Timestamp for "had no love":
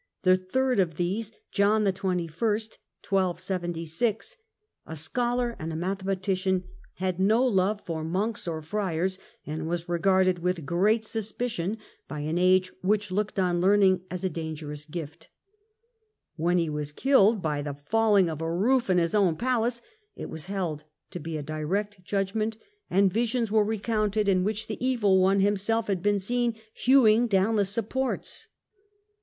6.95-7.85